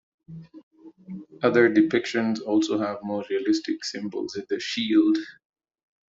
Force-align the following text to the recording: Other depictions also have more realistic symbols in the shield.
Other 1.43 1.69
depictions 1.71 2.41
also 2.41 2.79
have 2.79 3.03
more 3.03 3.23
realistic 3.29 3.85
symbols 3.85 4.35
in 4.35 4.47
the 4.49 4.59
shield. 4.59 5.19